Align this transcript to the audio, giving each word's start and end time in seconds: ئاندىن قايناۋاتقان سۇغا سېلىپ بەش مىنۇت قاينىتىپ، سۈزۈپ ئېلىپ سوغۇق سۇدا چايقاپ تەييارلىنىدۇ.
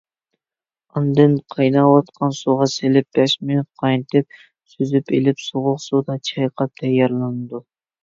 ئاندىن 0.95 1.35
قايناۋاتقان 1.55 2.33
سۇغا 2.39 2.67
سېلىپ 2.77 3.07
بەش 3.21 3.37
مىنۇت 3.45 3.69
قاينىتىپ، 3.85 4.43
سۈزۈپ 4.75 5.15
ئېلىپ 5.21 5.47
سوغۇق 5.47 5.87
سۇدا 5.89 6.21
چايقاپ 6.33 6.79
تەييارلىنىدۇ. 6.85 7.67